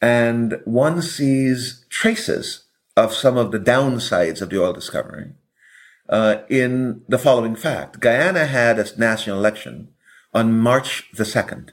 [0.00, 2.64] And one sees traces
[2.96, 5.32] of some of the downsides of the oil discovery
[6.08, 8.00] uh, in the following fact.
[8.00, 9.88] Guyana had its national election
[10.32, 11.70] on March the 2nd.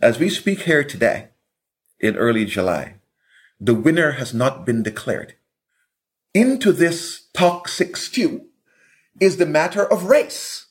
[0.00, 1.28] As we speak here today,
[2.00, 2.97] in early July,
[3.60, 5.34] the winner has not been declared.
[6.34, 8.46] Into this toxic stew
[9.20, 10.66] is the matter of race.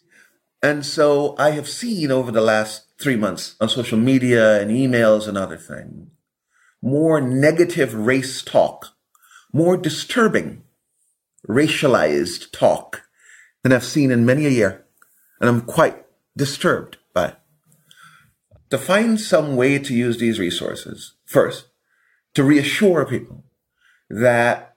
[0.62, 5.28] And so I have seen over the last three months on social media and emails
[5.28, 6.10] and other things,
[6.82, 8.96] more negative race talk,
[9.54, 10.64] more disturbing
[11.48, 13.04] racialized talk
[13.64, 14.86] than I've seen in many a year.
[15.40, 17.36] And I'm quite disturbed by it.
[18.70, 21.68] To find some way to use these resources, first,
[22.34, 23.44] to reassure people
[24.10, 24.76] that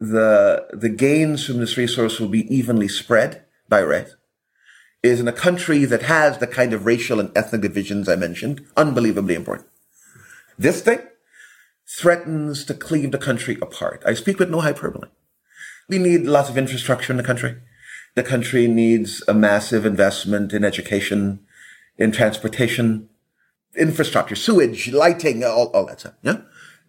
[0.00, 4.16] the, the gains from this resource will be evenly spread by race,
[5.02, 8.64] is in a country that has the kind of racial and ethnic divisions I mentioned,
[8.76, 9.68] unbelievably important.
[10.58, 11.00] This thing
[11.88, 14.02] threatens to cleave the country apart.
[14.06, 15.08] I speak with no hyperbole.
[15.88, 17.56] We need lots of infrastructure in the country.
[18.14, 21.40] The country needs a massive investment in education,
[21.96, 23.08] in transportation,
[23.76, 26.14] infrastructure, sewage, lighting, all, all that stuff.
[26.22, 26.42] Yeah.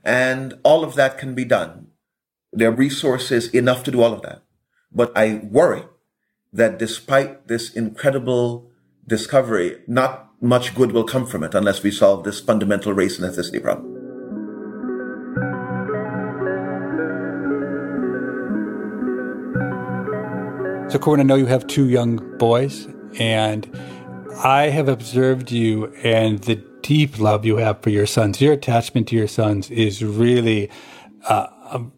[0.04, 1.88] And all of that can be done.
[2.52, 4.44] There are resources enough to do all of that.
[4.92, 5.84] But I worry
[6.52, 8.70] that despite this incredible
[9.08, 13.32] discovery, not much good will come from it unless we solve this fundamental race and
[13.32, 13.94] ethnicity problem.
[20.92, 22.88] So, Kerwin, I know you have two young boys,
[23.18, 23.68] and
[24.44, 28.40] I have observed you and the deep love you have for your sons.
[28.40, 30.70] Your attachment to your sons is really
[31.28, 31.48] uh,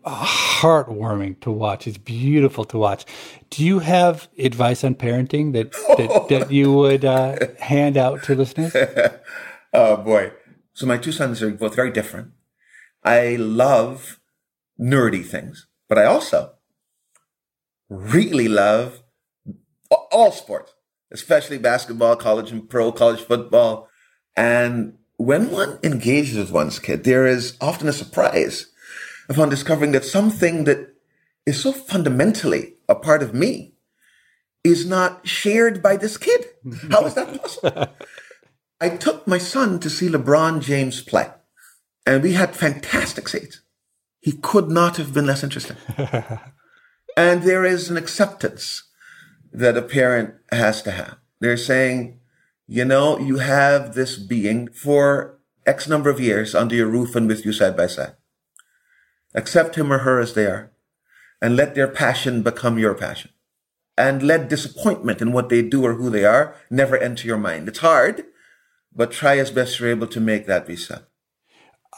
[0.06, 1.88] heartwarming to watch.
[1.88, 3.06] It's beautiful to watch.
[3.50, 8.36] Do you have advice on parenting that that, that you would uh, hand out to
[8.36, 8.76] listeners?
[9.74, 10.32] oh boy!
[10.74, 12.32] So my two sons are both very different.
[13.04, 14.20] I love
[14.80, 16.54] nerdy things, but I also
[17.90, 19.02] really love
[20.12, 20.74] all sports,
[21.12, 23.90] especially basketball, college and pro, college football.
[24.36, 28.68] And when one engages with one's kid, there is often a surprise
[29.30, 30.94] upon discovering that something that
[31.46, 33.74] is so fundamentally a part of me
[34.64, 36.46] is not shared by this kid.
[36.92, 37.88] How is that possible?
[38.82, 41.30] I took my son to see LeBron James play,
[42.06, 43.62] and we had fantastic seats.
[44.20, 45.78] He could not have been less interested.
[47.18, 48.84] And there is an acceptance
[49.54, 51.18] that a parent has to have.
[51.40, 52.20] They're saying,
[52.68, 57.28] you know, you have this being for X number of years under your roof and
[57.28, 58.16] with you side by side.
[59.34, 60.72] Accept him or her as they are
[61.42, 63.32] and let their passion become your passion.
[63.98, 67.68] And let disappointment in what they do or who they are never enter your mind.
[67.70, 68.26] It's hard,
[68.94, 71.00] but try as best you're able to make that so.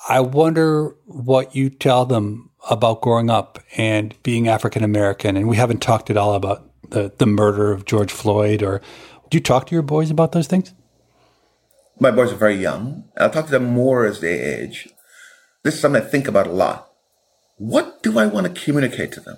[0.08, 5.38] I wonder what you tell them about growing up and being African American.
[5.38, 8.82] And we haven't talked at all about the, the murder of George Floyd or
[9.30, 10.74] do you talk to your boys about those things?
[12.00, 13.06] My boys are very young.
[13.18, 14.88] I'll talk to them more as they age.
[15.64, 16.92] This is something I think about a lot.
[17.58, 19.38] What do I want to communicate to them?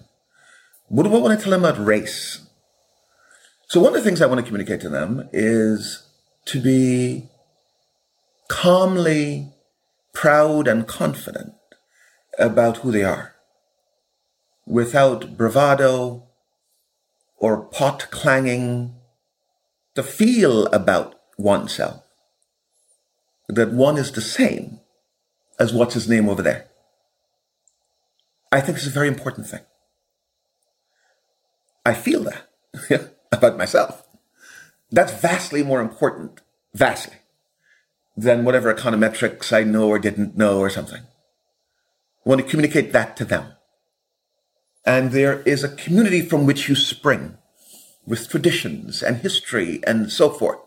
[0.90, 2.42] What do I want to tell them about race?
[3.68, 6.04] So one of the things I want to communicate to them is
[6.46, 7.30] to be
[8.48, 9.54] calmly
[10.14, 11.54] proud and confident
[12.38, 13.36] about who they are
[14.66, 16.28] without bravado
[17.38, 18.99] or pot clanging
[20.00, 22.04] to feel about oneself
[23.50, 24.80] that one is the same
[25.60, 26.70] as what's his name over there.
[28.50, 29.60] I think it's a very important thing.
[31.86, 34.08] I feel that about myself.
[34.90, 36.40] That's vastly more important,
[36.74, 37.18] vastly,
[38.16, 41.02] than whatever econometrics I know or didn't know or something.
[41.02, 43.52] I want to communicate that to them.
[44.86, 47.38] And there is a community from which you spring
[48.10, 50.60] with traditions and history and so forth.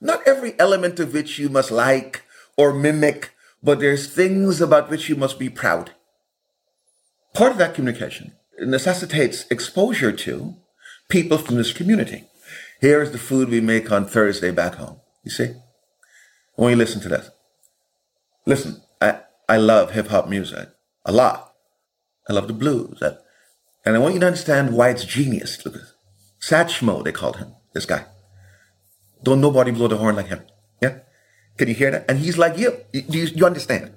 [0.00, 2.22] Not every element of which you must like
[2.56, 5.90] or mimic, but there's things about which you must be proud.
[7.34, 10.54] Part of that communication necessitates exposure to
[11.08, 12.24] people from this community.
[12.80, 15.00] Here's the food we make on Thursday back home.
[15.24, 15.54] You see?
[16.54, 17.30] When you listen to this.
[18.46, 20.68] Listen, I, I love hip hop music
[21.04, 21.52] a lot.
[22.28, 23.02] I love the blues.
[23.84, 25.56] And I want you to understand why it's genius.
[25.56, 25.94] This.
[26.40, 28.06] Satchmo, they called him, this guy.
[29.22, 30.42] Don't nobody blow the horn like him.
[30.80, 30.98] Yeah?
[31.58, 32.06] Can you hear that?
[32.08, 32.78] And he's like you.
[32.92, 33.92] Do you, you understand?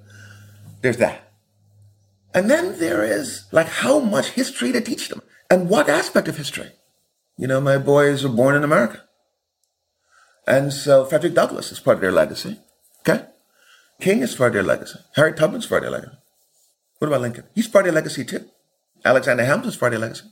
[0.82, 1.32] There's that.
[2.34, 6.38] And then there is like how much history to teach them and what aspect of
[6.38, 6.72] history.
[7.38, 9.04] You know, my boys were born in America.
[10.46, 12.60] And so Frederick Douglass is part of their legacy.
[13.02, 13.26] Okay?
[14.02, 15.00] King is part of their legacy.
[15.16, 16.18] Harriet Tubman's part of their legacy.
[17.00, 17.46] What about Lincoln?
[17.56, 18.50] He's part of their legacy too.
[19.06, 20.28] Alexander Hamilton's part of their legacy.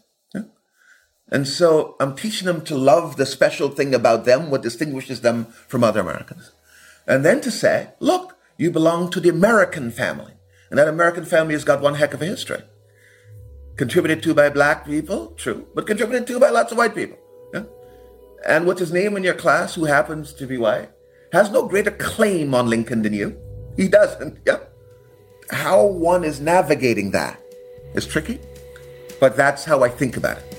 [1.30, 5.46] And so I'm teaching them to love the special thing about them, what distinguishes them
[5.68, 6.52] from other Americans.
[7.08, 10.34] And then to say, look, you belong to the American family.
[10.70, 12.62] And that American family has got one heck of a history.
[13.76, 17.18] Contributed to by black people, true, but contributed to by lots of white people.
[17.54, 17.64] Yeah?
[18.48, 20.90] And what's his name in your class who happens to be white
[21.32, 23.38] has no greater claim on Lincoln than you.
[23.78, 24.40] He doesn't.
[24.46, 24.60] Yeah.
[25.50, 27.42] How one is navigating that
[27.94, 28.40] is tricky,
[29.20, 30.51] but that's how I think about it.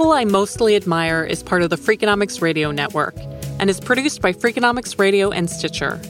[0.00, 3.14] People I Mostly Admire is part of the Freakonomics Radio Network
[3.58, 6.00] and is produced by Freakonomics Radio and Stitcher.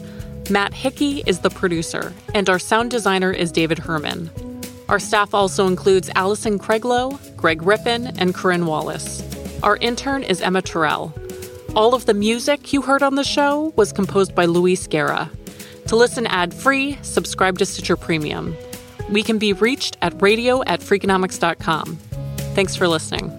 [0.49, 4.31] Matt Hickey is the producer, and our sound designer is David Herman.
[4.89, 9.25] Our staff also includes Allison Craiglow, Greg Rippin, and Corinne Wallace.
[9.65, 11.13] Our intern is Emma Terrell.
[11.75, 15.29] All of the music you heard on the show was composed by Luis Guerra.
[15.89, 18.57] To listen ad free, subscribe to Stitcher Premium.
[19.11, 21.97] We can be reached at radio at freakonomics.com.
[22.55, 23.37] Thanks for listening.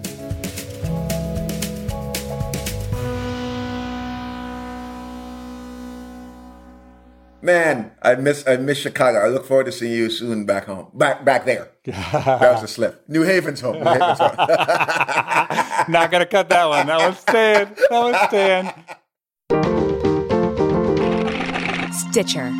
[7.44, 9.18] Man, I miss I miss Chicago.
[9.18, 10.92] I look forward to seeing you soon back home.
[10.94, 11.72] Back back there.
[11.84, 13.02] that was a slip.
[13.08, 13.80] New Haven's home.
[13.80, 14.36] New Haven's home.
[15.92, 16.86] Not gonna cut that one.
[16.86, 17.74] That was staying.
[17.90, 18.70] That was staying.
[22.10, 22.52] Stitcher.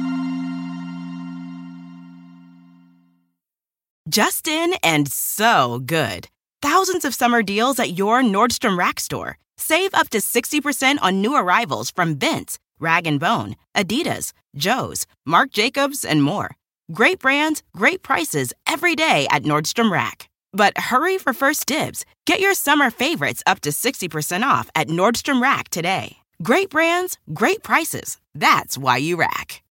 [4.08, 6.28] Justin and so good.
[6.60, 9.38] Thousands of summer deals at your Nordstrom Rack store.
[9.56, 15.52] Save up to 60% on new arrivals from Vince, Rag & Bone, Adidas, Joe's, Marc
[15.52, 16.56] Jacobs, and more.
[16.92, 20.28] Great brands, great prices every day at Nordstrom Rack.
[20.52, 22.04] But hurry for first dibs.
[22.26, 26.16] Get your summer favorites up to 60% off at Nordstrom Rack today.
[26.42, 28.18] Great brands, great prices.
[28.34, 29.62] That's why you rack.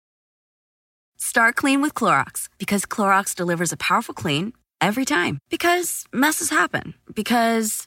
[1.18, 5.38] Start clean with Clorox because Clorox delivers a powerful clean every time.
[5.50, 6.94] Because messes happen.
[7.14, 7.86] Because